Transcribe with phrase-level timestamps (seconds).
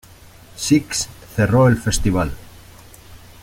[0.55, 2.31] Six", cerró el festival.